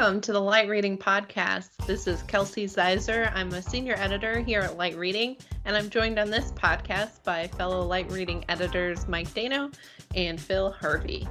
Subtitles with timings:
[0.00, 1.76] Welcome to the Light Reading Podcast.
[1.86, 3.30] This is Kelsey Ziser.
[3.34, 5.36] I'm a senior editor here at Light Reading,
[5.66, 9.70] and I'm joined on this podcast by fellow Light Reading editors Mike Dano
[10.14, 11.28] and Phil Harvey.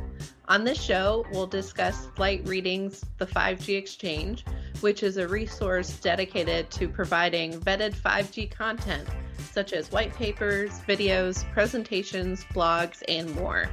[0.50, 4.45] On this show, we'll discuss Light Reading's The 5G Exchange,
[4.81, 9.09] which is a resource dedicated to providing vetted 5G content
[9.51, 13.67] such as white papers, videos, presentations, blogs, and more.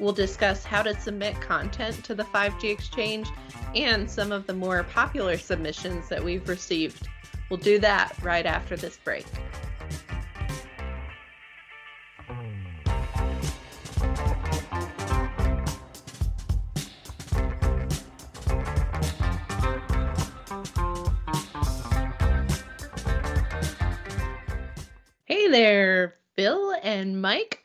[0.00, 3.28] We'll discuss how to submit content to the 5G Exchange
[3.74, 7.06] and some of the more popular submissions that we've received.
[7.50, 9.26] We'll do that right after this break.
[25.26, 27.59] Hey there, Phil and Mike.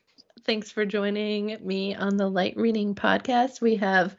[0.46, 3.62] Thanks for joining me on the Light Reading Podcast.
[3.62, 4.16] We have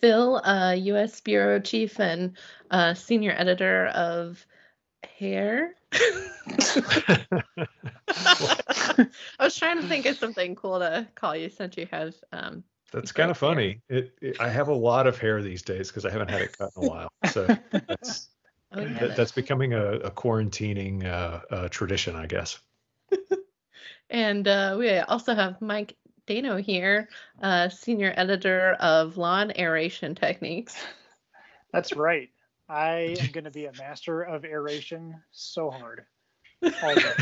[0.00, 1.20] Phil, uh, U.S.
[1.20, 2.36] Bureau Chief and
[2.68, 4.44] uh, Senior Editor of
[5.18, 5.76] Hair.
[5.92, 6.26] I
[9.38, 12.16] was trying to think of something cool to call you since you have.
[12.32, 13.80] Um, that's kind of funny.
[13.88, 16.58] It, it, I have a lot of hair these days because I haven't had it
[16.58, 17.12] cut in a while.
[17.30, 18.30] So that's
[18.72, 18.98] oh, yeah.
[18.98, 22.58] that, that's becoming a, a quarantining uh, uh, tradition, I guess.
[24.10, 27.08] And uh, we also have Mike Dano here,
[27.42, 30.76] uh, senior editor of Lawn Aeration Techniques.
[31.72, 32.28] That's right.
[32.68, 36.04] I am going to be a master of aeration so hard.
[36.62, 37.14] I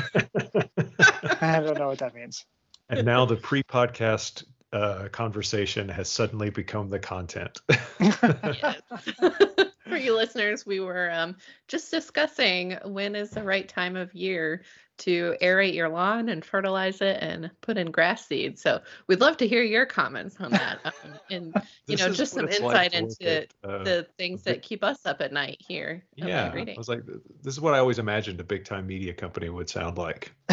[1.60, 2.44] don't know what that means.
[2.88, 7.60] And now the pre-podcast uh, conversation has suddenly become the content.
[9.88, 11.36] For you listeners, we were um,
[11.68, 14.62] just discussing when is the right time of year
[14.98, 18.58] to aerate your lawn and fertilize it and put in grass seed.
[18.58, 20.92] So we'd love to hear your comments on that, um,
[21.30, 21.54] and
[21.86, 25.20] you know, just some insight like into at, uh, the things that keep us up
[25.20, 26.02] at night here.
[26.16, 27.04] Yeah, I was like,
[27.42, 30.32] this is what I always imagined a big time media company would sound like.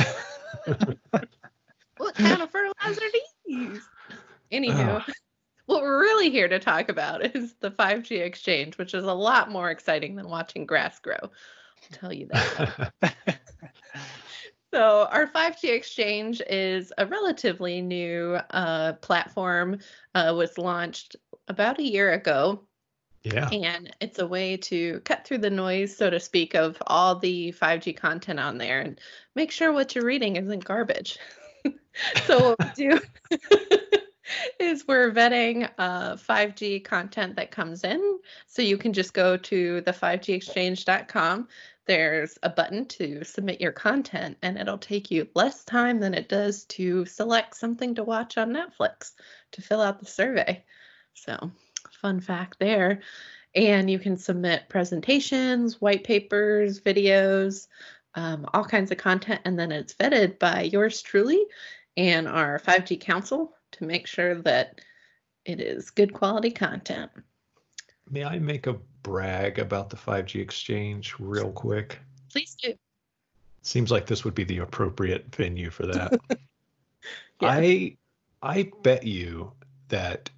[1.97, 3.89] what kind of fertilizer do you use?
[4.51, 5.03] Anywho.
[5.65, 9.51] What we're really here to talk about is the 5G exchange, which is a lot
[9.51, 11.15] more exciting than watching grass grow.
[11.21, 11.31] I'll
[11.91, 12.93] tell you that.
[14.73, 19.77] So, our 5G exchange is a relatively new uh, platform.
[20.15, 21.15] Uh, was launched
[21.47, 22.63] about a year ago.
[23.21, 23.49] Yeah.
[23.49, 27.51] And it's a way to cut through the noise, so to speak, of all the
[27.51, 28.99] 5G content on there and
[29.35, 31.19] make sure what you're reading isn't garbage.
[32.25, 32.99] so, what we do
[34.59, 38.19] is we're vetting uh, 5G content that comes in.
[38.47, 41.47] So, you can just go to the 5gexchange.com
[41.85, 46.29] there's a button to submit your content, and it'll take you less time than it
[46.29, 49.11] does to select something to watch on Netflix
[49.51, 50.63] to fill out the survey.
[51.13, 51.51] So,
[52.01, 53.01] fun fact there.
[53.55, 57.67] And you can submit presentations, white papers, videos,
[58.15, 61.43] um, all kinds of content, and then it's vetted by yours truly
[61.97, 64.81] and our 5G Council to make sure that
[65.45, 67.11] it is good quality content.
[68.09, 71.99] May I make a brag about the 5G exchange real quick?
[72.31, 72.73] Please do.
[73.61, 76.19] Seems like this would be the appropriate venue for that.
[76.29, 76.37] yeah.
[77.41, 77.97] I
[78.41, 79.53] I bet you
[79.87, 80.29] that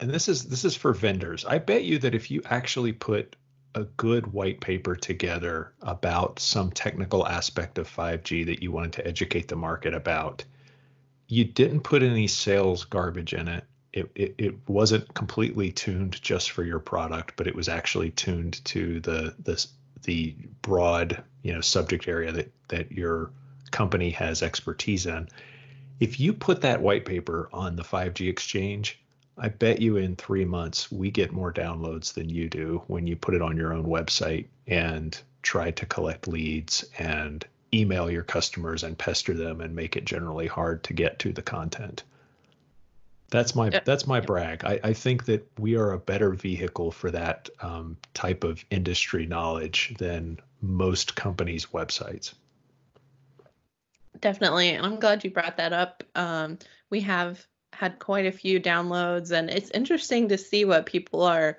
[0.00, 1.44] and this is this is for vendors.
[1.44, 3.36] I bet you that if you actually put
[3.74, 9.06] a good white paper together about some technical aspect of 5G that you wanted to
[9.06, 10.44] educate the market about,
[11.32, 16.50] you didn't put any sales garbage in it it, it, it wasn't completely tuned just
[16.50, 19.66] for your product, but it was actually tuned to the the
[20.04, 23.30] the broad you know subject area that that your
[23.70, 25.28] company has expertise in.
[26.00, 28.98] If you put that white paper on the 5G exchange,
[29.38, 33.14] I bet you in three months we get more downloads than you do when you
[33.14, 37.44] put it on your own website and try to collect leads and
[37.74, 41.42] email your customers and pester them and make it generally hard to get to the
[41.42, 42.02] content.
[43.30, 44.62] That's my that's my brag.
[44.62, 49.24] I, I think that we are a better vehicle for that um, type of industry
[49.24, 52.34] knowledge than most companies' websites.
[54.20, 56.04] Definitely, and I'm glad you brought that up.
[56.14, 56.58] Um,
[56.90, 61.56] we have had quite a few downloads, and it's interesting to see what people are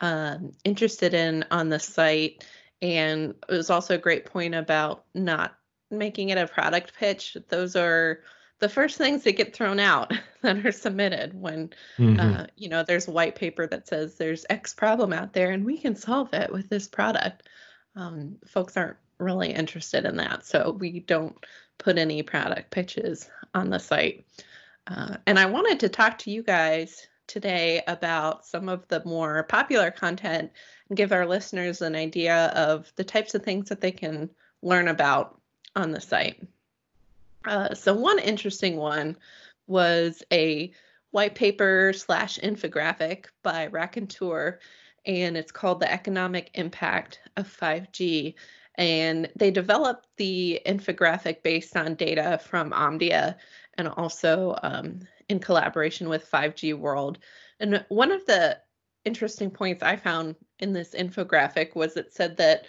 [0.00, 2.46] um, interested in on the site.
[2.80, 5.56] And it was also a great point about not
[5.90, 7.36] making it a product pitch.
[7.48, 8.20] Those are
[8.60, 12.20] the first things that get thrown out that are submitted when mm-hmm.
[12.20, 15.64] uh, you know there's a white paper that says there's x problem out there and
[15.64, 17.48] we can solve it with this product
[17.96, 21.44] um, folks aren't really interested in that so we don't
[21.78, 24.24] put any product pitches on the site
[24.86, 29.44] uh, and i wanted to talk to you guys today about some of the more
[29.44, 30.50] popular content
[30.88, 34.30] and give our listeners an idea of the types of things that they can
[34.62, 35.40] learn about
[35.76, 36.42] on the site.
[37.44, 39.16] Uh, so, one interesting one
[39.66, 40.72] was a
[41.10, 44.58] white paper slash infographic by Raconteur,
[45.06, 48.34] and it's called The Economic Impact of 5G.
[48.74, 53.36] And they developed the infographic based on data from Omdia
[53.78, 57.18] and also um, in collaboration with 5G World.
[57.60, 58.58] And one of the
[59.04, 62.66] interesting points I found in this infographic was it said that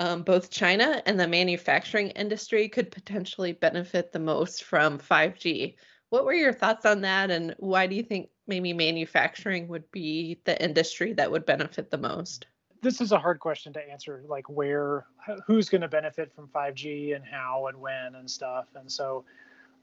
[0.00, 5.74] um, both China and the manufacturing industry could potentially benefit the most from 5G.
[6.10, 10.40] What were your thoughts on that, and why do you think maybe manufacturing would be
[10.44, 12.46] the industry that would benefit the most?
[12.82, 15.06] This is a hard question to answer, like where,
[15.46, 18.66] who's going to benefit from 5G and how and when and stuff.
[18.74, 19.24] And so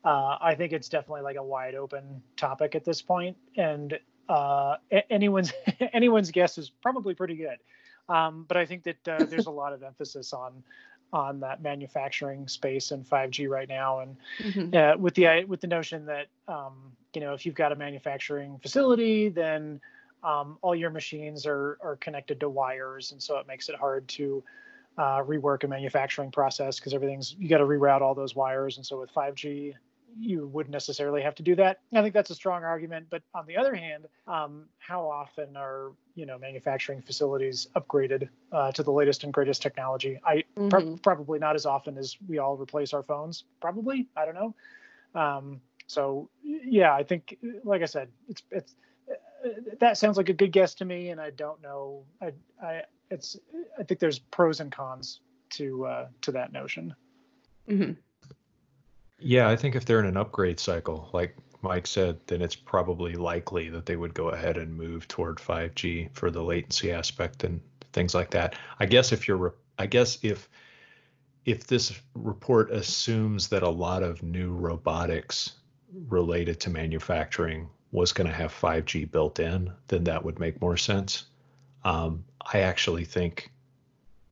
[0.04, 4.00] uh, I think it's definitely like a wide open topic at this point, and
[4.30, 4.78] uh,
[5.10, 5.54] anyone's
[5.94, 7.58] anyone's guess is probably pretty good.
[8.10, 10.64] Um, but I think that uh, there's a lot of emphasis on
[11.14, 14.76] on that manufacturing space and 5G right now, and mm-hmm.
[14.76, 18.58] uh, with the with the notion that um, you know if you've got a manufacturing
[18.60, 19.80] facility, then
[20.24, 24.08] um, all your machines are are connected to wires, and so it makes it hard
[24.08, 24.44] to
[24.98, 28.86] uh, rework a manufacturing process because everything's you got to reroute all those wires, and
[28.86, 29.76] so with 5G
[30.20, 31.80] you wouldn't necessarily have to do that.
[31.94, 33.08] I think that's a strong argument.
[33.10, 38.72] But on the other hand, um, how often are you know manufacturing facilities upgraded uh,
[38.74, 40.20] to the latest and greatest technology?
[40.26, 40.70] I mm-hmm.
[40.70, 43.44] pr- probably not as often as we all replace our phones.
[43.60, 44.56] Probably, I don't know.
[45.14, 48.76] Um, so yeah, I think, like I said, it's it's
[49.10, 49.50] uh,
[49.80, 52.04] that sounds like a good guess to me, and I don't know.
[52.22, 52.32] I
[52.64, 53.38] I it's
[53.78, 55.22] I think there's pros and cons
[55.52, 56.96] to uh, to that notion.
[57.70, 57.92] Mm-hmm.
[59.22, 63.14] Yeah, I think if they're in an upgrade cycle, like Mike said, then it's probably
[63.14, 67.62] likely that they would go ahead and move toward 5G for the latency aspect and
[67.94, 68.56] things like that.
[68.80, 70.50] I guess if you're, I guess if
[71.46, 75.54] if this report assumes that a lot of new robotics
[76.08, 80.78] related to manufacturing was going to have 5G built in, then that would make more
[80.78, 81.26] sense.
[81.84, 83.52] Um, I actually think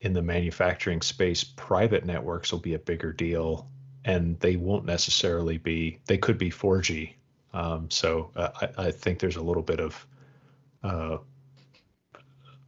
[0.01, 3.67] in the manufacturing space, private networks will be a bigger deal
[4.05, 7.13] and they won't necessarily be they could be 4g
[7.53, 10.07] um, so uh, I, I, think there's a little bit of
[10.83, 11.17] uh,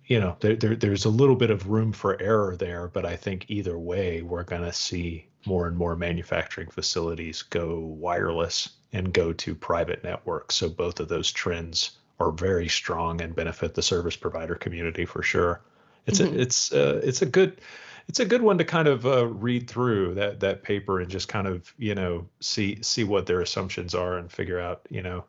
[0.05, 3.15] you know there, there, there's a little bit of room for error there but i
[3.15, 9.13] think either way we're going to see more and more manufacturing facilities go wireless and
[9.13, 10.55] go to private networks.
[10.55, 15.23] So both of those trends are very strong and benefit the service provider community for
[15.23, 15.61] sure.
[16.05, 16.35] It's mm-hmm.
[16.35, 17.61] a it's uh, it's a good
[18.07, 21.27] it's a good one to kind of uh, read through that that paper and just
[21.27, 25.23] kind of you know see see what their assumptions are and figure out you know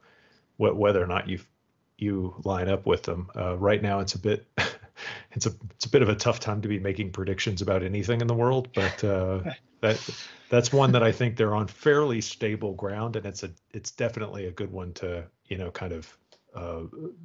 [0.57, 1.39] what whether or not you
[1.99, 3.31] you line up with them.
[3.37, 4.47] Uh, right now, it's a bit
[5.33, 8.21] it's a it's a bit of a tough time to be making predictions about anything
[8.21, 9.41] in the world, but uh,
[9.81, 10.11] that
[10.49, 14.47] that's one that I think they're on fairly stable ground, and it's a it's definitely
[14.47, 16.17] a good one to you know kind of
[16.55, 16.83] uh,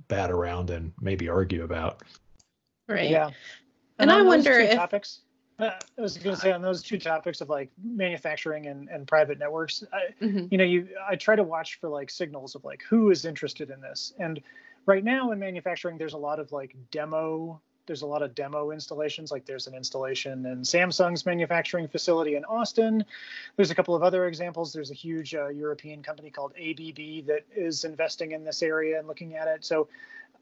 [0.07, 2.03] bat around and maybe argue about.
[2.87, 3.09] Right.
[3.09, 3.31] Yeah.
[3.99, 5.21] And, and I wonder if topics,
[5.59, 9.07] uh, I was going to say on those two topics of like manufacturing and, and
[9.07, 10.45] private networks, I, mm-hmm.
[10.51, 13.71] you know, you I try to watch for like signals of like who is interested
[13.71, 14.13] in this.
[14.19, 14.41] And
[14.85, 17.59] right now in manufacturing, there's a lot of like demo.
[17.87, 19.31] There's a lot of demo installations.
[19.31, 23.03] Like there's an installation in Samsung's manufacturing facility in Austin.
[23.55, 24.73] There's a couple of other examples.
[24.73, 29.07] There's a huge uh, European company called ABB that is investing in this area and
[29.07, 29.65] looking at it.
[29.65, 29.87] So,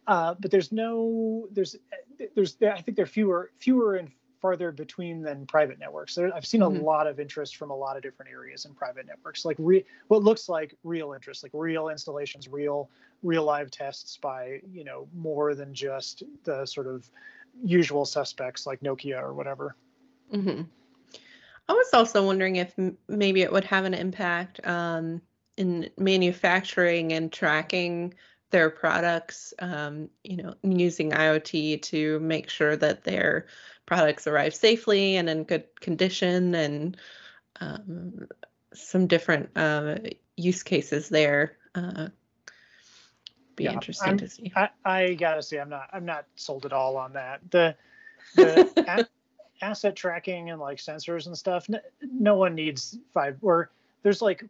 [0.08, 1.78] uh, but there's no there's
[2.36, 4.12] there's I think there are fewer fewer and
[4.46, 6.14] farther between than private networks.
[6.14, 6.84] There, I've seen a mm-hmm.
[6.84, 10.22] lot of interest from a lot of different areas in private networks, like re, what
[10.22, 12.92] looks like real interest, like real installations, real
[13.24, 17.10] real live tests by you know more than just the sort of
[17.64, 19.76] usual suspects like Nokia or whatever.
[20.32, 20.62] Mm-hmm.
[21.68, 25.24] I was also wondering if m- maybe it would have an impact um,
[25.58, 28.14] in manufacturing and tracking
[28.52, 33.48] their products, um, you know, using IoT to make sure that they're
[33.86, 36.98] products arrive safely and in good condition and
[37.62, 38.28] um,
[38.74, 39.96] some different uh,
[40.36, 41.58] use cases there.
[41.74, 42.08] Uh,
[43.56, 44.52] be yeah, interesting I'm, to see.
[44.56, 47.40] I, I, gotta say, I'm not, I'm not sold at all on that.
[47.52, 47.76] The,
[48.36, 49.06] the a,
[49.64, 51.70] asset tracking and like sensors and stuff.
[51.70, 53.38] No, no one needs five.
[53.42, 53.72] Or
[54.04, 54.44] there's like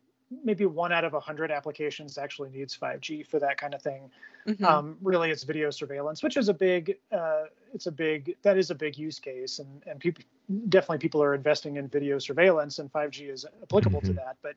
[0.43, 4.09] maybe one out of a hundred applications actually needs 5G for that kind of thing.
[4.47, 4.65] Mm-hmm.
[4.65, 8.71] Um, really, it's video surveillance, which is a big, uh, it's a big, that is
[8.71, 10.23] a big use case, and and people
[10.69, 14.09] definitely people are investing in video surveillance, and 5G is applicable mm-hmm.
[14.09, 14.37] to that.
[14.41, 14.55] But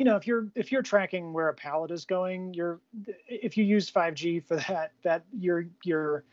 [0.00, 2.80] you know if you're if you're tracking where a pallet is going you're
[3.28, 6.24] if you use 5g for that that you're you're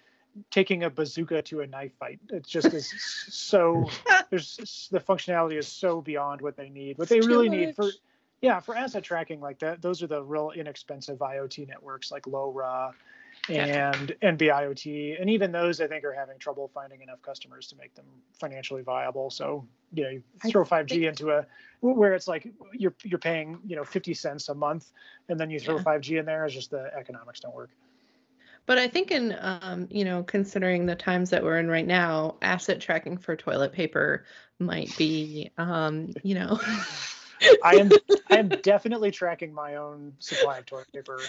[0.51, 2.89] taking a bazooka to a knife fight it just is
[3.29, 3.89] so
[4.29, 7.91] there's the functionality is so beyond what they need what they really need for
[8.41, 12.93] yeah for asset tracking like that those are the real inexpensive iot networks like LoRa
[13.49, 17.93] and NB-IoT, and even those I think are having trouble finding enough customers to make
[17.95, 19.29] them financially viable.
[19.29, 21.03] So you know, you throw 5G think...
[21.03, 21.45] into a
[21.81, 24.91] where it's like you're you're paying you know 50 cents a month,
[25.29, 25.83] and then you throw yeah.
[25.83, 27.69] 5G in there, it's just the economics don't work.
[28.65, 32.35] But I think in um, you know, considering the times that we're in right now,
[32.41, 34.25] asset tracking for toilet paper
[34.59, 36.59] might be um, you know.
[37.63, 37.91] I am
[38.29, 41.19] I am definitely tracking my own supply of toilet paper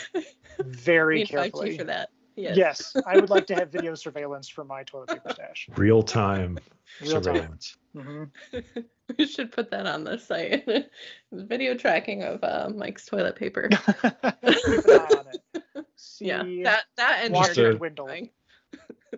[0.61, 1.77] very carefully.
[1.77, 2.11] for that.
[2.37, 2.57] Yes.
[2.57, 2.97] yes.
[3.05, 5.69] I would like to have video surveillance for my toilet paper stash.
[5.77, 6.59] Real time
[7.01, 7.77] Real surveillance.
[7.97, 8.31] Time.
[8.53, 8.81] Mm-hmm.
[9.19, 10.65] we should put that on the site.
[11.33, 13.69] video tracking of uh, Mike's toilet paper.
[13.69, 15.87] Keep an eye on it.
[15.97, 18.07] See yeah, that that and your window.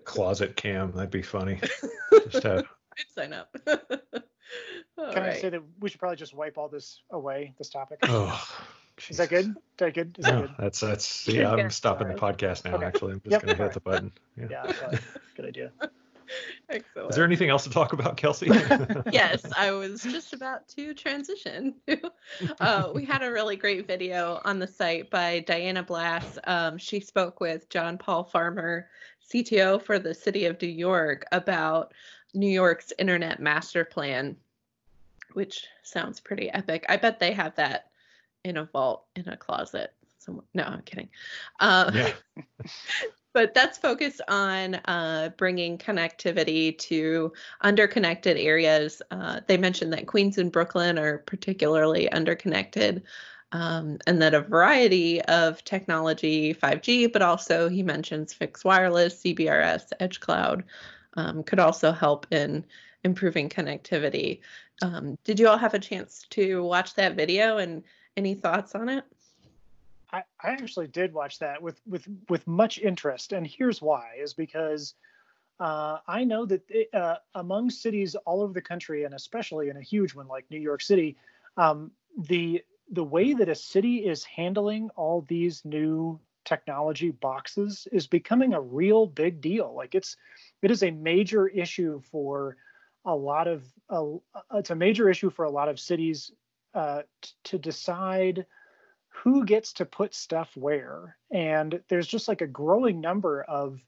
[0.04, 0.92] Closet cam.
[0.92, 1.60] That'd be funny.
[2.30, 2.66] Just have.
[2.98, 3.54] I'd sign up.
[4.96, 5.30] Can right.
[5.30, 7.98] I say that we should probably just wipe all this away, this topic?
[8.02, 8.42] Oh,
[9.08, 9.46] is that good?
[9.46, 10.16] Is that good?
[10.18, 10.54] Is no, that good?
[10.58, 11.52] that's that's yeah.
[11.52, 12.74] I'm stopping the podcast now.
[12.76, 12.84] Okay.
[12.84, 13.42] Actually, I'm just yep.
[13.42, 14.12] gonna hit the button.
[14.36, 14.98] Yeah, yeah
[15.36, 15.72] good idea.
[16.68, 17.10] Excellent.
[17.10, 18.46] Is there anything else to talk about, Kelsey?
[19.12, 21.74] yes, I was just about to transition.
[22.60, 26.38] uh, we had a really great video on the site by Diana Blass.
[26.44, 28.88] Um, she spoke with John Paul Farmer,
[29.32, 31.92] CTO for the City of New York, about
[32.34, 34.36] New York's Internet Master Plan,
[35.32, 36.84] which sounds pretty epic.
[36.88, 37.90] I bet they have that
[38.44, 39.92] in a vault in a closet.
[40.18, 40.44] Somewhere.
[40.54, 41.08] No, I'm kidding.
[41.60, 42.12] Um, yeah.
[43.32, 47.32] but that's focused on uh, bringing connectivity to
[47.62, 49.02] underconnected areas.
[49.10, 53.02] Uh, they mentioned that Queens and Brooklyn are particularly underconnected.
[53.52, 59.90] Um, and that a variety of technology, 5G, but also he mentions fixed wireless, CBRS,
[59.98, 60.62] edge cloud,
[61.14, 62.64] um, could also help in
[63.04, 64.40] improving connectivity.
[64.82, 67.82] Um, did you all have a chance to watch that video and
[68.16, 69.04] any thoughts on it?
[70.12, 74.34] I, I actually did watch that with with with much interest, and here's why: is
[74.34, 74.94] because
[75.60, 79.76] uh, I know that it, uh, among cities all over the country, and especially in
[79.76, 81.16] a huge one like New York City,
[81.56, 86.18] um, the the way that a city is handling all these new
[86.50, 89.72] technology boxes is becoming a real big deal.
[89.72, 90.16] Like it's
[90.62, 92.56] it is a major issue for
[93.04, 94.04] a lot of uh,
[94.54, 96.32] it's a major issue for a lot of cities
[96.74, 98.46] uh, t- to decide
[99.08, 101.16] who gets to put stuff where.
[101.30, 103.78] And there's just like a growing number of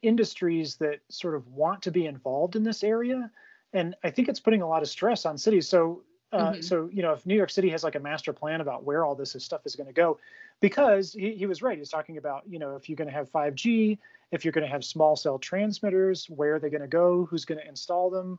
[0.00, 3.28] industries that sort of want to be involved in this area.
[3.72, 5.68] And i think it's putting a lot of stress on cities.
[5.68, 6.60] So uh, mm-hmm.
[6.60, 9.14] so you know if new york city has like a master plan about where all
[9.14, 10.18] this stuff is going to go
[10.60, 13.30] because he, he was right he's talking about you know if you're going to have
[13.30, 13.98] 5g
[14.30, 17.44] if you're going to have small cell transmitters, where are they going to go, who's
[17.44, 18.38] going to install them,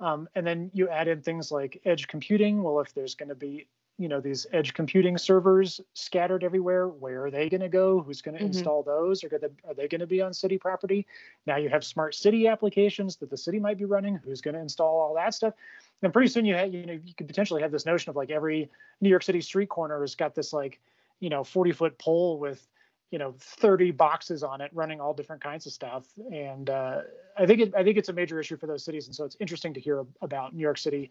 [0.00, 2.62] um, and then you add in things like edge computing.
[2.62, 3.66] Well, if there's going to be
[3.98, 8.22] you know these edge computing servers scattered everywhere where are they going to go who's
[8.22, 8.56] going to mm-hmm.
[8.56, 11.06] install those are, gonna, are they going to be on city property
[11.46, 14.60] now you have smart city applications that the city might be running who's going to
[14.60, 15.52] install all that stuff
[16.02, 18.30] and pretty soon you have you know you could potentially have this notion of like
[18.30, 20.80] every new york city street corner has got this like
[21.20, 22.66] you know 40 foot pole with
[23.10, 26.06] you know 30 boxes on it running all different kinds of stuff.
[26.32, 27.02] And uh,
[27.36, 29.06] i think it, i think it's a major issue for those cities.
[29.06, 31.10] And so it's interesting to hear about new york city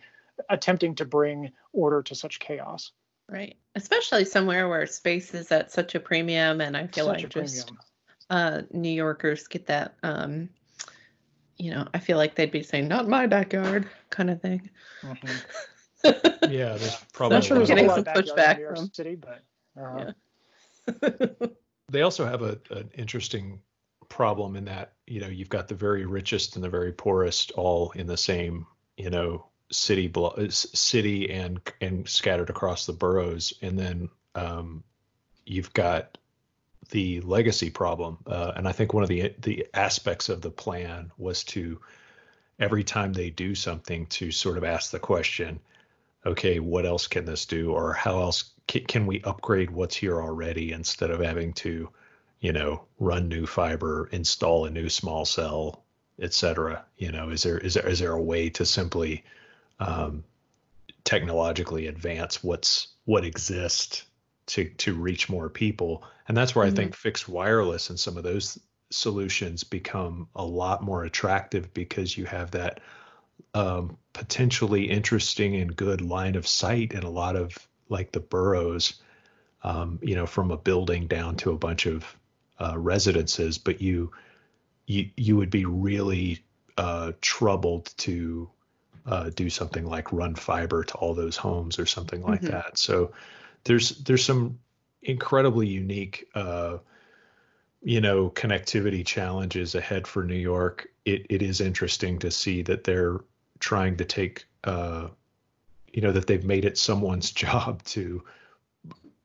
[0.49, 2.91] attempting to bring order to such chaos.
[3.29, 3.57] Right.
[3.75, 6.61] Especially somewhere where space is at such a premium.
[6.61, 7.71] And i feel such like just
[8.29, 10.49] uh, new yorkers get that um,
[11.59, 14.69] you know i feel like they'd be saying not my backyard kind of thing
[15.03, 16.51] mm-hmm.
[16.51, 19.43] yeah there's probably sure there's getting some pushback from city but
[19.79, 20.11] uh,
[20.87, 21.47] yeah.
[21.91, 23.59] they also have a, an interesting
[24.07, 27.91] problem in that you know you've got the very richest and the very poorest all
[27.91, 28.65] in the same
[28.97, 34.83] you know city blo- city and and scattered across the boroughs and then um,
[35.45, 36.17] you've got
[36.89, 41.11] the legacy problem uh, and i think one of the the aspects of the plan
[41.17, 41.79] was to
[42.59, 45.59] every time they do something to sort of ask the question
[46.25, 50.71] okay what else can this do or how else can we upgrade what's here already
[50.71, 51.89] instead of having to,
[52.39, 55.83] you know, run new fiber, install a new small cell,
[56.19, 56.85] et cetera?
[56.97, 59.23] You know, is there is there is there a way to simply
[59.79, 60.23] um,
[61.03, 64.03] technologically advance what's what exists
[64.49, 66.03] to to reach more people?
[66.27, 66.73] And that's where mm-hmm.
[66.73, 68.59] I think fixed wireless and some of those
[68.91, 72.79] solutions become a lot more attractive because you have that
[73.53, 79.01] um, potentially interesting and good line of sight in a lot of like the boroughs,
[79.63, 82.05] um, you know, from a building down to a bunch of
[82.59, 84.11] uh, residences, but you
[84.85, 86.43] you you would be really
[86.77, 88.49] uh, troubled to
[89.05, 92.51] uh, do something like run fiber to all those homes or something like mm-hmm.
[92.51, 92.77] that.
[92.77, 93.11] So
[93.63, 94.59] there's there's some
[95.01, 96.77] incredibly unique uh,
[97.81, 100.87] you know connectivity challenges ahead for New York.
[101.05, 103.19] It it is interesting to see that they're
[103.59, 105.09] trying to take uh,
[105.91, 108.23] you know that they've made it someone's job to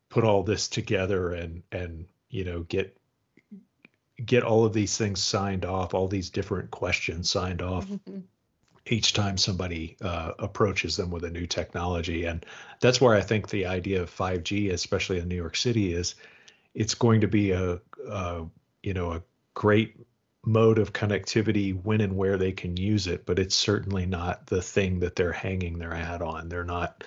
[0.08, 2.96] put all this together and and you know get
[4.24, 8.20] get all of these things signed off all these different questions signed off mm-hmm.
[8.86, 12.44] Each time somebody uh, approaches them with a new technology and
[12.80, 16.14] that's where i think the idea of 5g especially in new york city is
[16.74, 18.44] it's going to be a, a
[18.82, 19.22] you know a
[19.54, 19.96] great
[20.46, 24.62] mode of connectivity when and where they can use it, but it's certainly not the
[24.62, 26.48] thing that they're hanging their hat on.
[26.48, 27.04] They're not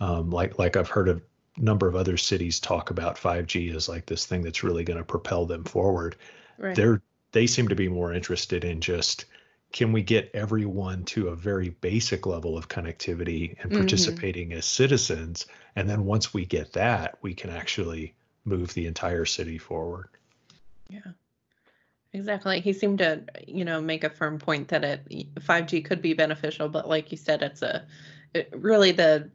[0.00, 1.20] um, like like I've heard a
[1.56, 5.04] number of other cities talk about 5G as like this thing that's really going to
[5.04, 6.16] propel them forward.
[6.56, 6.74] Right.
[6.74, 9.26] They're they seem to be more interested in just
[9.72, 13.80] can we get everyone to a very basic level of connectivity and mm-hmm.
[13.80, 14.58] participating mm-hmm.
[14.58, 15.46] as citizens
[15.76, 20.08] and then once we get that we can actually move the entire city forward
[20.88, 21.12] yeah
[22.12, 22.60] Exactly.
[22.60, 26.68] He seemed to, you know, make a firm point that it 5G could be beneficial,
[26.68, 27.86] but like you said, it's a
[28.34, 29.30] it, really the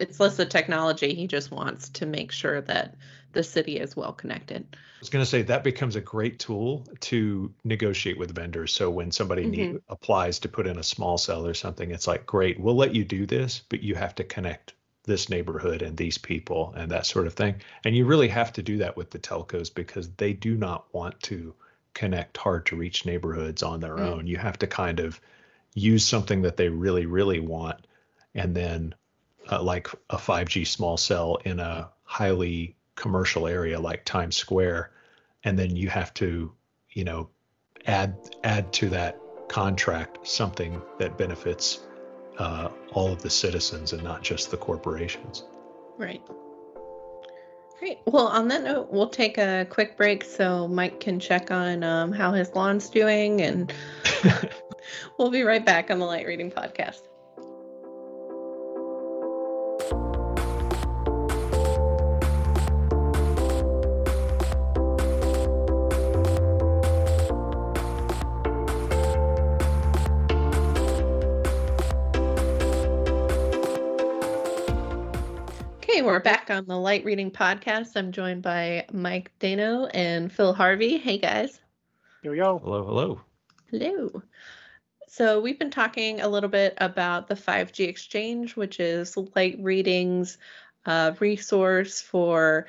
[0.00, 1.14] it's less the technology.
[1.14, 2.96] He just wants to make sure that
[3.32, 4.66] the city is well connected.
[4.72, 8.72] I was going to say that becomes a great tool to negotiate with vendors.
[8.72, 9.72] So when somebody mm-hmm.
[9.72, 12.94] need, applies to put in a small cell or something, it's like, great, we'll let
[12.94, 17.06] you do this, but you have to connect this neighborhood and these people and that
[17.06, 17.56] sort of thing.
[17.84, 21.20] And you really have to do that with the telcos because they do not want
[21.24, 21.54] to
[21.94, 24.06] connect hard to reach neighborhoods on their mm.
[24.06, 24.26] own.
[24.26, 25.20] You have to kind of
[25.74, 27.86] use something that they really, really want,
[28.34, 28.94] and then
[29.50, 34.92] uh, like a 5G small cell in a highly commercial area like Times Square,
[35.44, 36.52] and then you have to,
[36.90, 37.28] you know,
[37.86, 41.80] add add to that contract something that benefits
[42.38, 45.44] uh, all of the citizens and not just the corporations.
[45.96, 46.22] Right.
[47.78, 47.98] Great.
[48.06, 52.12] Well, on that note, we'll take a quick break so Mike can check on um,
[52.12, 53.72] how his lawn's doing, and
[55.18, 57.00] we'll be right back on the Light Reading Podcast.
[76.10, 77.92] We're back on the Light Reading Podcast.
[77.94, 80.98] I'm joined by Mike Dano and Phil Harvey.
[80.98, 81.60] Hey, guys.
[82.24, 82.58] Yo, yo.
[82.58, 83.20] Hello, hello.
[83.70, 84.20] Hello.
[85.06, 90.36] So, we've been talking a little bit about the 5G Exchange, which is Light Reading's
[90.84, 92.66] uh, resource for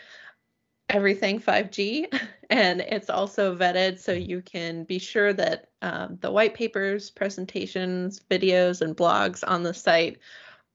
[0.87, 2.13] everything 5G.
[2.51, 8.19] And it's also vetted so you can be sure that um, the white papers, presentations,
[8.29, 10.19] videos, and blogs on the site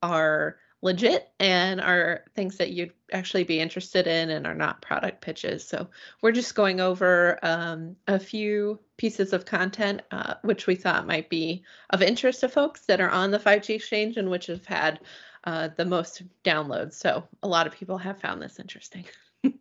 [0.03, 5.21] are legit and are things that you'd actually be interested in and are not product
[5.21, 5.67] pitches.
[5.67, 5.89] So
[6.23, 11.29] we're just going over um, a few pieces of content uh, which we thought might
[11.29, 15.01] be of interest to folks that are on the 5G exchange and which have had
[15.43, 16.93] uh, the most downloads.
[16.93, 19.07] So a lot of people have found this interesting.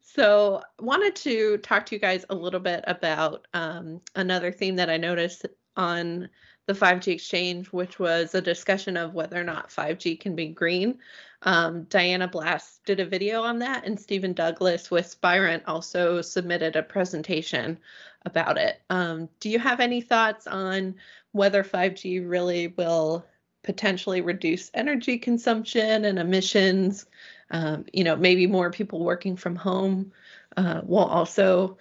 [0.00, 4.90] so wanted to talk to you guys a little bit about um, another theme that
[4.90, 6.28] I noticed on
[6.70, 10.98] the 5G exchange, which was a discussion of whether or not 5G can be green.
[11.42, 16.76] Um, Diana Blass did a video on that, and Stephen Douglas with Spirent also submitted
[16.76, 17.78] a presentation
[18.24, 18.80] about it.
[18.88, 20.94] Um, do you have any thoughts on
[21.32, 23.26] whether 5G really will
[23.64, 27.06] potentially reduce energy consumption and emissions?
[27.50, 30.12] Um, you know, maybe more people working from home
[30.56, 31.78] uh, will also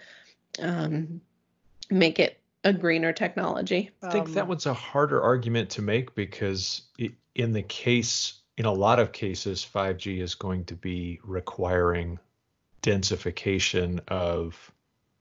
[0.60, 1.22] um,
[1.92, 3.92] make it a greener technology.
[4.04, 8.34] I think um, that one's a harder argument to make because it, in the case,
[8.58, 12.20] in a lot of cases, 5G is going to be requiring
[12.82, 14.72] densification of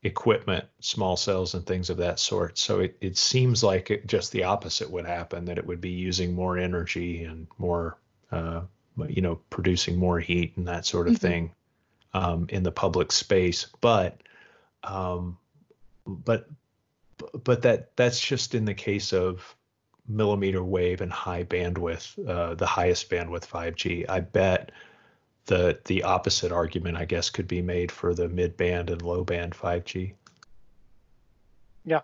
[0.03, 2.59] equipment, small cells, and things of that sort.
[2.59, 5.91] So it, it seems like it, just the opposite would happen that it would be
[5.91, 7.99] using more energy and more,
[8.33, 8.63] uh,
[9.09, 11.27] you know, producing more heat and that sort of mm-hmm.
[11.27, 11.53] thing
[12.15, 13.67] um, in the public space.
[13.81, 14.21] But,
[14.83, 15.39] um,
[16.07, 16.49] but
[17.45, 19.57] but that that's just in the case of
[20.09, 24.07] millimeter wave and high bandwidth, uh, the highest bandwidth 5G.
[24.09, 24.73] I bet
[25.47, 29.25] the the opposite argument, I guess, could be made for the mid band and low
[29.25, 30.15] band 5G.
[31.85, 32.01] Yeah,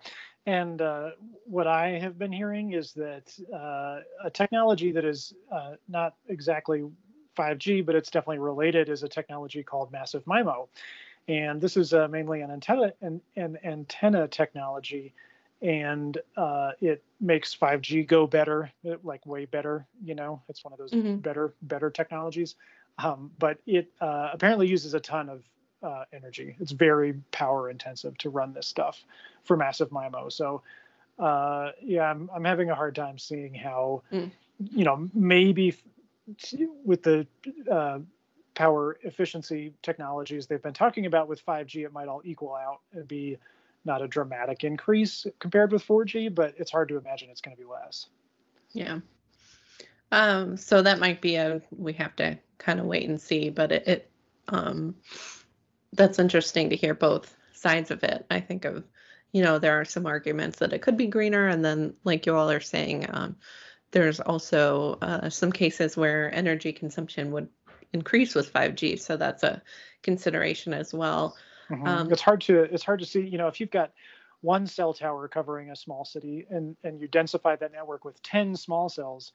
[0.46, 1.10] and uh,
[1.44, 6.84] what I have been hearing is that uh, a technology that is uh, not exactly
[7.36, 10.68] 5G, but it's definitely related, is a technology called massive MIMO.
[11.28, 15.14] And this is uh, mainly an antenna an, an antenna technology,
[15.62, 18.70] and uh, it makes 5G go better,
[19.02, 19.86] like way better.
[20.04, 21.16] You know, it's one of those mm-hmm.
[21.16, 22.56] better better technologies.
[22.98, 25.42] Um, but it uh, apparently uses a ton of
[25.82, 26.56] uh, energy.
[26.60, 29.02] It's very power intensive to run this stuff
[29.44, 30.32] for massive MIMO.
[30.32, 30.62] So
[31.18, 34.30] uh, yeah, I'm I'm having a hard time seeing how, mm.
[34.58, 35.76] you know, maybe
[36.84, 37.26] with the
[37.70, 37.98] uh,
[38.54, 43.06] power efficiency technologies they've been talking about with 5G, it might all equal out and
[43.06, 43.38] be
[43.84, 47.62] not a dramatic increase compared with 4G, but it's hard to imagine it's going to
[47.62, 48.06] be less.
[48.72, 49.00] Yeah.
[50.12, 53.72] Um, so that might be a we have to kind of wait and see, but
[53.72, 54.10] it, it
[54.48, 54.94] um,
[55.92, 58.24] that's interesting to hear both sides of it.
[58.30, 58.84] I think of
[59.32, 62.36] you know there are some arguments that it could be greener, and then like you
[62.36, 63.36] all are saying, um,
[63.90, 67.48] there's also uh, some cases where energy consumption would
[67.94, 69.62] increase with 5G, so that's a
[70.02, 71.36] consideration as well.
[71.70, 71.86] Mm-hmm.
[71.86, 73.20] Um, it's hard to it's hard to see.
[73.20, 73.92] You know, if you've got
[74.42, 78.54] one cell tower covering a small city and and you densify that network with 10
[78.56, 79.32] small cells,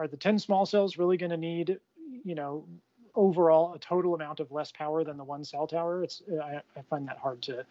[0.00, 1.78] are the 10 small cells really going to need
[2.24, 2.66] you know
[3.14, 6.02] overall a total amount of less power than the one cell tower?
[6.02, 7.64] It's I, I find that hard to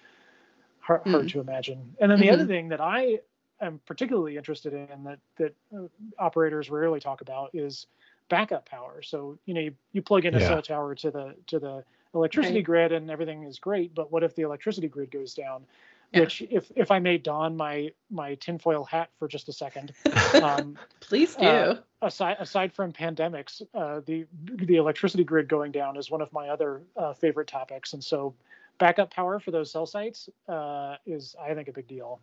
[0.80, 1.12] hard, mm.
[1.12, 1.96] hard to imagine.
[2.00, 2.34] And then the mm-hmm.
[2.36, 3.20] other thing that I
[3.60, 7.88] am particularly interested in that that uh, operators rarely talk about is
[8.30, 9.02] backup power.
[9.02, 10.48] So you know you, you plug in a yeah.
[10.48, 12.64] cell tower to the to the electricity right.
[12.66, 15.66] grid and everything is great, but what if the electricity grid goes down?
[16.12, 16.22] Yeah.
[16.22, 19.94] Which, if if I may don my my tinfoil hat for just a second,
[20.44, 21.46] um, please do.
[21.46, 26.32] Uh, aside aside from pandemics, uh, the the electricity grid going down is one of
[26.34, 28.34] my other uh, favorite topics, and so
[28.82, 32.20] backup power for those cell sites uh, is, I think, a big deal.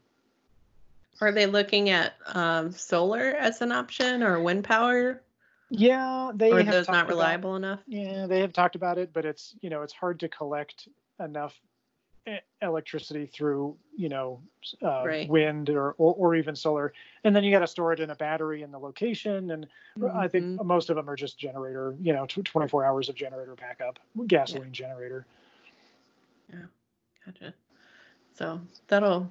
[1.20, 5.22] Are they looking at um, solar as an option or wind power?
[5.70, 7.80] Yeah, they or those not reliable about, enough.
[7.86, 10.88] Yeah, they have talked about it, but it's you know it's hard to collect
[11.20, 11.60] enough
[12.62, 14.40] electricity through you know
[14.82, 15.28] uh, right.
[15.28, 16.92] wind or, or, or even solar,
[17.24, 19.50] and then you got to store it in a battery in the location.
[19.50, 19.66] And
[19.98, 20.16] mm-hmm.
[20.16, 20.66] I think mm-hmm.
[20.66, 24.72] most of them are just generator, you know, 24 hours of generator backup, gasoline yeah.
[24.72, 25.26] generator.
[26.50, 26.66] Yeah,
[27.24, 27.54] gotcha.
[28.34, 29.30] So that'll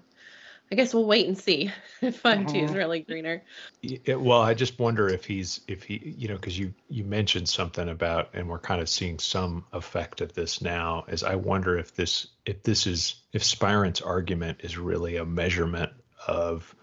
[0.72, 2.56] I guess we'll wait and see if 5G mm-hmm.
[2.58, 3.42] is really greener.
[3.82, 7.48] Yeah, well, I just wonder if he's if he you know because you you mentioned
[7.48, 11.06] something about and we're kind of seeing some effect of this now.
[11.08, 15.92] Is I wonder if this if this is if Spirent's argument is really a measurement
[16.28, 16.76] of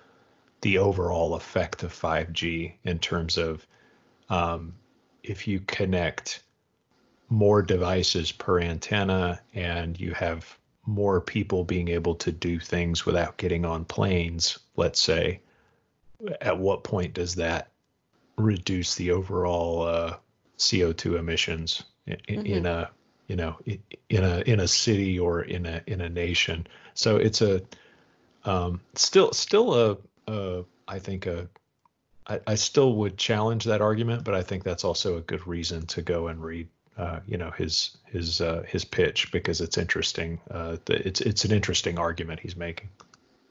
[0.62, 3.66] the overall effect of 5G in terms of
[4.31, 4.75] um,
[5.23, 6.42] if you connect
[7.29, 13.37] more devices per antenna and you have more people being able to do things without
[13.37, 15.40] getting on planes, let's say,
[16.40, 17.70] at what point does that
[18.37, 20.16] reduce the overall uh,
[20.59, 22.47] CO2 emissions in, mm-hmm.
[22.47, 22.90] in, a
[23.29, 23.57] you know
[24.09, 26.66] in a in a city or in a in a nation?
[26.94, 27.62] So it's a
[28.44, 29.97] um, still still a,
[30.29, 31.49] a I think a
[32.27, 35.87] I, I still would challenge that argument, but I think that's also a good reason
[35.88, 40.40] to go and read uh, you know his his uh, his pitch because it's interesting.
[40.50, 42.88] Uh, it's it's an interesting argument he's making.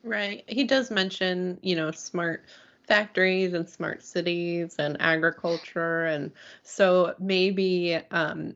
[0.04, 0.44] Right.
[0.48, 2.46] He does mention you know smart
[2.88, 6.32] factories and smart cities and agriculture, and
[6.64, 8.56] so maybe um,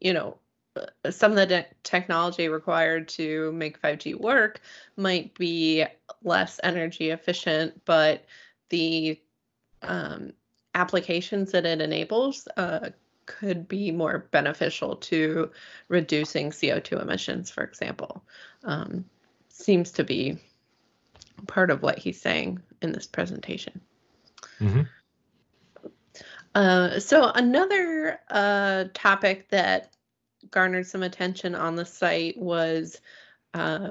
[0.00, 0.36] you know
[1.10, 4.60] some of the de- technology required to make 5G work
[4.96, 5.84] might be
[6.22, 8.24] less energy efficient, but
[8.70, 9.20] the
[9.82, 10.32] um,
[10.74, 12.90] applications that it enables uh,
[13.26, 15.50] could be more beneficial to
[15.88, 18.22] reducing CO2 emissions, for example.
[18.64, 19.04] Um,
[19.48, 20.38] seems to be
[21.46, 23.80] part of what he's saying in this presentation.
[24.60, 24.82] Mm-hmm.
[26.54, 29.92] Uh, so, another uh, topic that
[30.50, 33.00] garnered some attention on the site was
[33.54, 33.90] uh,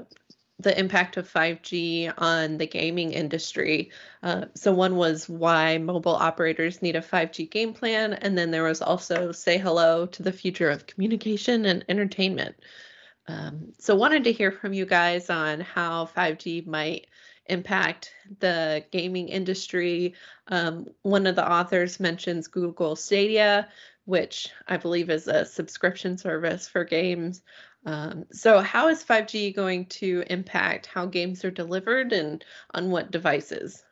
[0.62, 3.90] the impact of 5G on the gaming industry.
[4.22, 8.64] Uh, so, one was why mobile operators need a 5G game plan, and then there
[8.64, 12.56] was also say hello to the future of communication and entertainment.
[13.28, 17.06] Um, so, wanted to hear from you guys on how 5G might
[17.46, 20.14] impact the gaming industry.
[20.48, 23.68] Um, one of the authors mentions Google Stadia,
[24.04, 27.42] which I believe is a subscription service for games.
[27.84, 33.10] Um, so, how is 5G going to impact how games are delivered and on what
[33.10, 33.82] devices?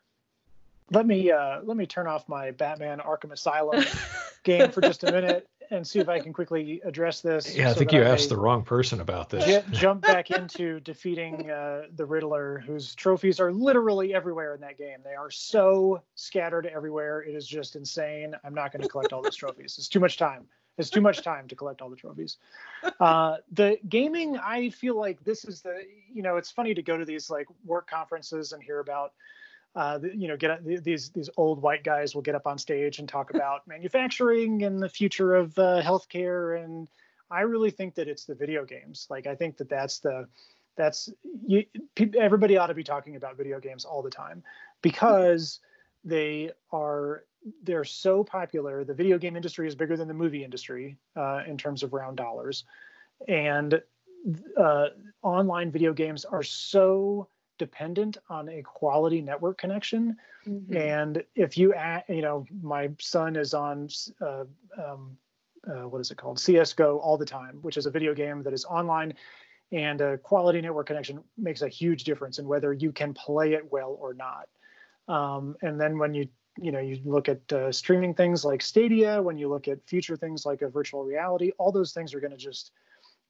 [0.92, 3.85] Let me uh, let me turn off my Batman Arkham Asylum
[4.42, 7.57] game for just a minute and see if I can quickly address this.
[7.57, 9.44] Yeah, I think you asked the wrong person about this.
[9.44, 14.79] J- jump back into defeating uh, the Riddler, whose trophies are literally everywhere in that
[14.79, 14.98] game.
[15.05, 17.22] They are so scattered everywhere.
[17.22, 18.35] It is just insane.
[18.44, 19.76] I'm not going to collect all those trophies.
[19.79, 20.46] It's too much time.
[20.78, 22.38] It's too much time to collect all the trophies.
[22.98, 26.96] Uh, the gaming, I feel like this is the, you know, it's funny to go
[26.96, 29.12] to these like work conferences and hear about,
[29.74, 32.98] uh, the, you know, get these these old white guys will get up on stage
[32.98, 36.62] and talk about manufacturing and the future of uh, healthcare.
[36.62, 36.88] And
[37.30, 39.06] I really think that it's the video games.
[39.11, 40.26] Like I think that that's the
[40.76, 41.11] that's
[41.46, 41.64] you,
[42.18, 44.42] everybody ought to be talking about video games all the time
[44.83, 45.61] because
[46.04, 47.24] they are
[47.62, 48.85] they're so popular.
[48.85, 52.16] The video game industry is bigger than the movie industry uh, in terms of round
[52.16, 52.64] dollars,
[53.29, 53.81] and
[54.57, 54.87] uh,
[55.22, 60.16] online video games are so dependent on a quality network connection.
[60.46, 60.76] Mm-hmm.
[60.76, 63.88] And if you, add, you know, my son is on
[64.20, 64.44] uh,
[64.83, 65.16] um,
[65.68, 68.55] uh, what is it called, CS:GO all the time, which is a video game that
[68.55, 69.14] is online.
[69.72, 73.70] And a quality network connection makes a huge difference in whether you can play it
[73.70, 74.48] well or not.
[75.07, 76.29] Um, and then when you
[76.61, 80.16] you know you look at uh, streaming things like Stadia, when you look at future
[80.16, 82.73] things like a virtual reality, all those things are going to just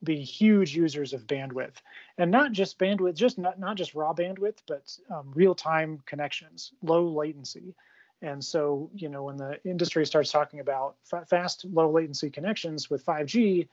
[0.03, 1.77] be huge users of bandwidth,
[2.19, 6.73] and not just bandwidth, just not not just raw bandwidth, but um, real time connections,
[6.83, 7.75] low latency.
[8.23, 10.97] And so, you know, when the industry starts talking about
[11.29, 13.66] fast, low latency connections with 5G,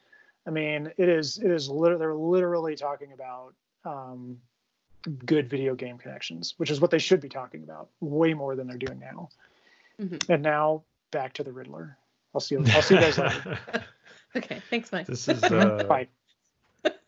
[0.46, 4.38] I mean, it is it is literally they're literally talking about um,
[5.08, 8.68] good video game connections, which is what they should be talking about way more than
[8.68, 9.30] they're doing now.
[10.02, 10.32] Mm-hmm.
[10.32, 11.98] And now back to the Riddler.
[12.34, 12.56] I'll see.
[12.56, 13.60] You, I'll see you guys later.
[14.36, 15.08] okay, thanks, Mike.
[15.08, 16.08] This is uh, bye.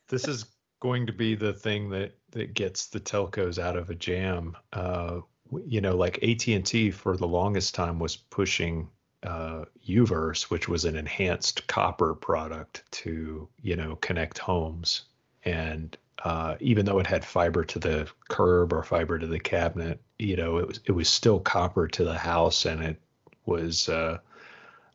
[0.07, 0.45] This is
[0.79, 4.55] going to be the thing that that gets the telcos out of a jam.
[4.73, 5.21] Uh,
[5.65, 8.89] you know, like AT and T for the longest time was pushing
[9.23, 15.03] uh, UVerse, which was an enhanced copper product to you know connect homes,
[15.43, 20.01] and uh, even though it had fiber to the curb or fiber to the cabinet,
[20.17, 22.97] you know, it was it was still copper to the house, and it
[23.45, 24.17] was, uh,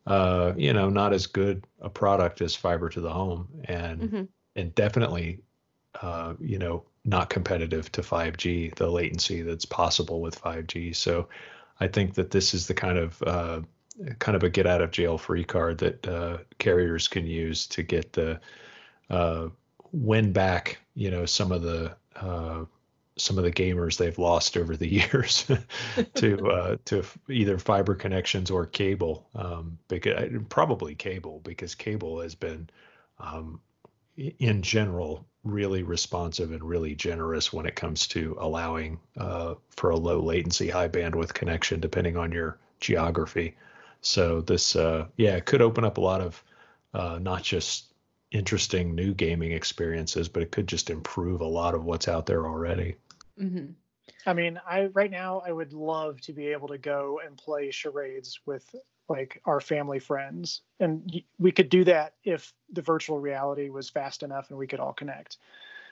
[0.05, 4.23] uh, you know, not as good a product as fiber to the home, and mm-hmm.
[4.55, 5.39] and definitely,
[6.01, 10.95] uh, you know, not competitive to 5G, the latency that's possible with 5G.
[10.95, 11.27] So,
[11.79, 13.61] I think that this is the kind of uh,
[14.19, 17.81] kind of a get out of jail free card that uh, carriers can use to
[17.81, 18.39] get the
[19.91, 22.65] win back, you know, some of the uh,
[23.17, 25.45] some of the gamers they've lost over the years
[26.15, 29.27] to uh, to either fiber connections or cable.
[29.35, 32.69] Um, because probably cable because cable has been
[33.19, 33.59] um,
[34.17, 39.95] in general really responsive and really generous when it comes to allowing uh, for a
[39.95, 43.55] low latency, high bandwidth connection, depending on your geography.
[44.01, 46.43] So this, uh, yeah, it could open up a lot of
[46.93, 47.93] uh, not just
[48.31, 52.45] interesting new gaming experiences, but it could just improve a lot of what's out there
[52.45, 52.95] already.
[53.39, 53.71] Mm-hmm.
[54.25, 57.71] I mean, I right now I would love to be able to go and play
[57.71, 58.75] charades with
[59.07, 64.23] like our family friends, and we could do that if the virtual reality was fast
[64.23, 65.37] enough and we could all connect.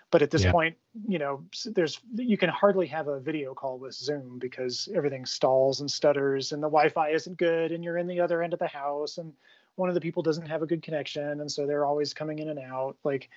[0.09, 0.51] But at this yeah.
[0.51, 5.25] point, you know, there's you can hardly have a video call with Zoom because everything
[5.25, 8.59] stalls and stutters, and the Wi-Fi isn't good, and you're in the other end of
[8.59, 9.33] the house, and
[9.75, 12.49] one of the people doesn't have a good connection and so they're always coming in
[12.49, 12.95] and out.
[13.03, 13.29] Like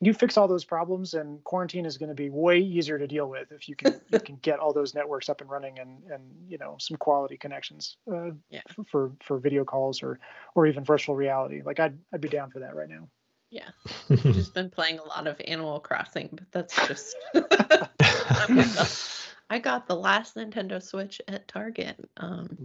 [0.00, 3.28] you fix all those problems and quarantine is going to be way easier to deal
[3.28, 6.22] with if you can you can get all those networks up and running and and
[6.48, 8.60] you know some quality connections uh, yeah.
[8.86, 10.18] for for video calls or
[10.54, 11.62] or even virtual reality.
[11.64, 13.08] Like i'd i'd be down for that right now.
[13.50, 13.70] Yeah.
[14.10, 17.16] I've just been playing a lot of animal crossing but that's just
[19.50, 21.96] I got the last Nintendo Switch at Target.
[22.18, 22.56] Um,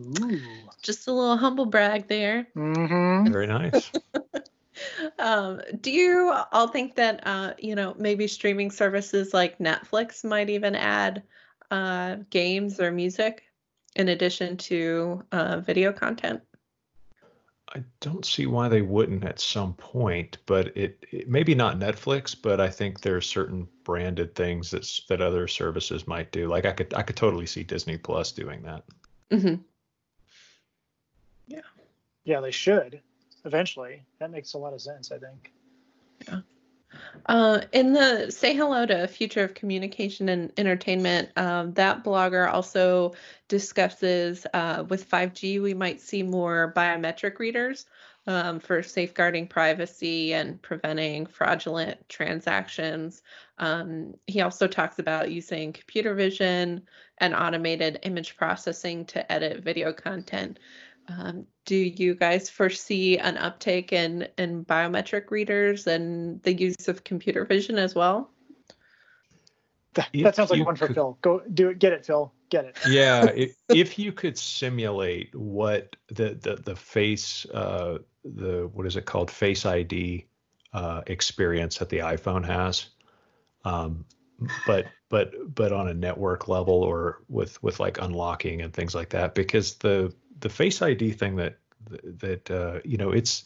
[0.82, 2.48] just a little humble brag there.
[2.56, 3.32] Mm-hmm.
[3.32, 3.92] Very nice.
[5.20, 10.50] um, do you all think that uh, you know maybe streaming services like Netflix might
[10.50, 11.24] even add
[11.72, 13.44] uh, games or music
[13.96, 16.42] in addition to uh, video content?
[17.76, 22.36] I don't see why they wouldn't at some point, but it, it maybe not Netflix,
[22.40, 26.48] but I think there are certain branded things that that other services might do.
[26.48, 28.84] Like I could I could totally see Disney Plus doing that.
[29.32, 29.62] Mm-hmm.
[31.48, 31.62] Yeah.
[32.26, 33.02] Yeah, they should
[33.44, 34.06] eventually.
[34.20, 35.52] That makes a lot of sense, I think.
[36.28, 36.42] Yeah.
[37.28, 43.14] Uh, in the Say Hello to Future of Communication and Entertainment, um, that blogger also
[43.48, 47.86] discusses uh, with 5G, we might see more biometric readers
[48.28, 53.22] um, for safeguarding privacy and preventing fraudulent transactions.
[53.58, 56.84] Um, he also talks about using computer vision
[57.20, 60.60] and automated image processing to edit video content.
[61.08, 67.04] Um, do you guys foresee an uptake in, in biometric readers and the use of
[67.04, 68.30] computer vision as well?
[69.94, 70.96] That, that sounds like one for could...
[70.96, 71.18] Phil.
[71.22, 71.80] Go do it.
[71.80, 72.34] Get it, Phil.
[72.50, 72.78] get it.
[72.88, 78.96] yeah, if, if you could simulate what the the the face uh, the what is
[78.96, 80.26] it called Face ID
[80.74, 82.88] uh, experience that the iPhone has,
[83.66, 84.06] um,
[84.66, 89.10] but but but on a network level or with with like unlocking and things like
[89.10, 90.12] that, because the
[90.44, 91.58] the Face ID thing that
[91.90, 93.46] that uh, you know it's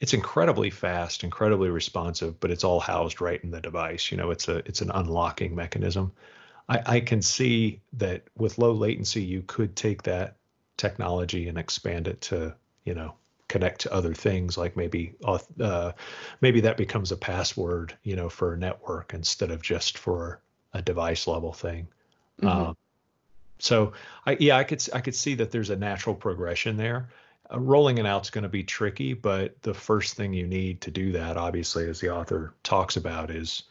[0.00, 4.10] it's incredibly fast, incredibly responsive, but it's all housed right in the device.
[4.10, 6.12] You know, it's a it's an unlocking mechanism.
[6.68, 10.36] I, I can see that with low latency, you could take that
[10.76, 13.14] technology and expand it to you know
[13.48, 15.92] connect to other things like maybe uh,
[16.40, 20.40] maybe that becomes a password you know for a network instead of just for
[20.74, 21.88] a device level thing
[22.40, 22.48] mm-hmm.
[22.48, 22.76] um,
[23.58, 23.92] so
[24.26, 27.08] I, yeah i could i could see that there's a natural progression there
[27.52, 30.80] uh, rolling it out is going to be tricky, but the first thing you need
[30.82, 33.64] to do that, obviously, as the author talks about, is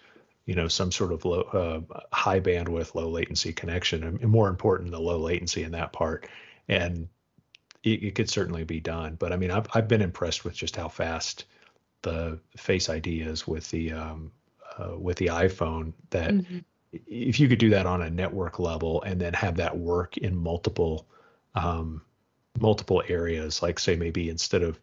[0.45, 4.91] you know some sort of low, uh, high bandwidth, low latency connection, and more important,
[4.91, 6.27] the low latency in that part.
[6.67, 7.07] And
[7.83, 9.15] it, it could certainly be done.
[9.15, 11.45] But I mean, I've I've been impressed with just how fast
[12.01, 14.31] the Face ID is with the um,
[14.79, 15.93] uh, with the iPhone.
[16.09, 16.59] That mm-hmm.
[17.07, 20.35] If you could do that on a network level and then have that work in
[20.35, 21.05] multiple
[21.55, 22.01] um,
[22.59, 24.79] multiple areas like say maybe instead of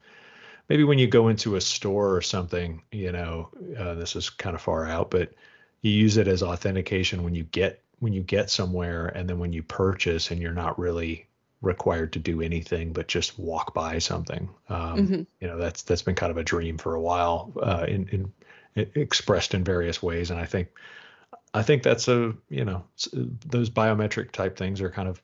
[0.69, 3.49] maybe when you go into a store or something you know
[3.79, 5.33] uh, this is kind of far out but
[5.83, 9.53] you use it as authentication when you get when you get somewhere and then when
[9.53, 11.27] you purchase and you're not really
[11.63, 15.23] required to do anything but just walk by something um, mm-hmm.
[15.41, 18.33] you know that's that's been kind of a dream for a while uh, in, in,
[18.75, 20.69] in expressed in various ways and i think
[21.55, 22.85] i think that's a you know
[23.47, 25.23] those biometric type things are kind of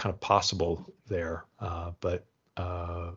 [0.00, 1.44] kind of possible there.
[1.58, 3.10] Uh, but uh,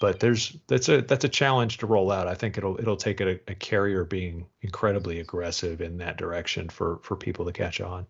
[0.00, 2.28] but there's that's a that's a challenge to roll out.
[2.28, 7.00] I think it'll it'll take a, a, carrier being incredibly aggressive in that direction for
[7.02, 8.06] for people to catch on.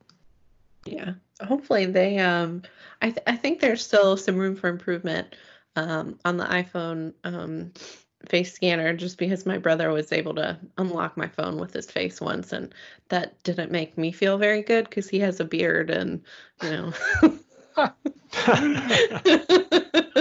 [0.85, 2.19] Yeah, hopefully they.
[2.19, 2.63] Um,
[3.01, 5.35] I th- I think there's still some room for improvement
[5.77, 7.73] um, on the iPhone um,
[8.27, 12.21] face scanner, just because my brother was able to unlock my phone with his face
[12.21, 12.75] once, and
[13.09, 16.23] that didn't make me feel very good because he has a beard and
[16.63, 16.93] you know.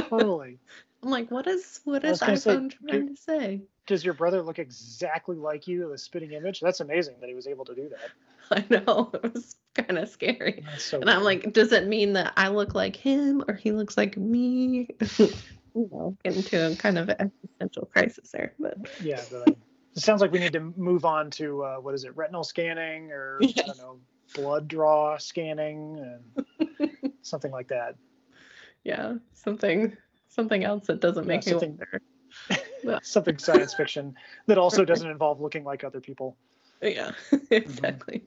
[0.09, 0.59] totally.
[1.03, 3.61] I'm like, what is what is iPhone say, trying to say?
[3.85, 6.59] Does your brother look exactly like you, the spitting image?
[6.59, 8.09] That's amazing that he was able to do that.
[8.51, 10.63] I know it was kind of scary.
[10.77, 13.97] So and I'm like, does it mean that I look like him or he looks
[13.97, 14.89] like me?
[15.77, 18.53] you know, get into a kind of existential crisis there.
[18.59, 19.49] But yeah, but
[19.95, 23.11] it sounds like we need to move on to uh, what is it, retinal scanning
[23.11, 23.99] or I don't know,
[24.35, 25.99] blood draw scanning
[26.59, 26.89] and
[27.21, 27.95] something like that.
[28.83, 29.95] Yeah, something
[30.29, 32.01] something else that doesn't make yeah, me wonder.
[33.03, 34.15] something science fiction
[34.47, 36.37] that also doesn't involve looking like other people.
[36.81, 37.11] Yeah,
[37.51, 38.23] exactly.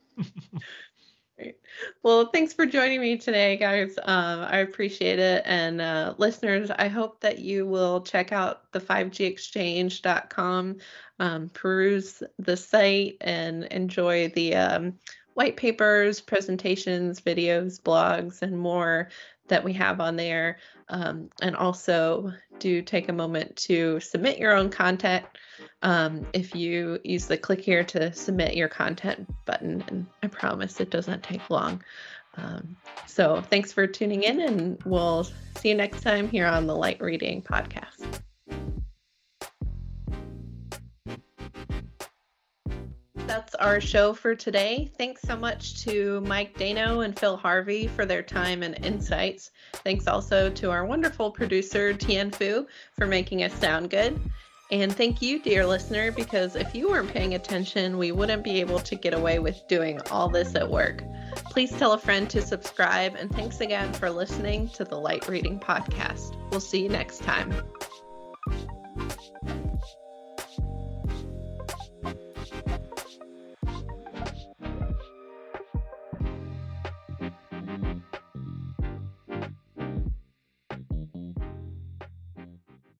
[2.02, 3.98] Well, thanks for joining me today, guys.
[4.02, 5.42] Um, I appreciate it.
[5.44, 10.76] And uh, listeners, I hope that you will check out the 5gexchange.com,
[11.18, 14.94] um, peruse the site, and enjoy the um,
[15.34, 19.08] white papers, presentations, videos, blogs, and more
[19.50, 20.58] that we have on there.
[20.88, 25.24] Um, and also do take a moment to submit your own content
[25.82, 29.84] um, if you use the click here to submit your content button.
[29.86, 31.84] And I promise it doesn't take long.
[32.36, 35.24] Um, so thanks for tuning in, and we'll
[35.58, 38.20] see you next time here on the Light Reading Podcast.
[43.30, 44.90] That's our show for today.
[44.98, 49.52] Thanks so much to Mike Dano and Phil Harvey for their time and insights.
[49.84, 52.66] Thanks also to our wonderful producer, Tian Fu,
[52.98, 54.20] for making us sound good.
[54.72, 58.80] And thank you, dear listener, because if you weren't paying attention, we wouldn't be able
[58.80, 61.04] to get away with doing all this at work.
[61.50, 65.60] Please tell a friend to subscribe, and thanks again for listening to the Light Reading
[65.60, 66.36] Podcast.
[66.50, 67.54] We'll see you next time.